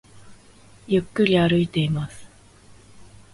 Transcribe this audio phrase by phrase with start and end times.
[0.87, 2.27] ゆっくり歩いています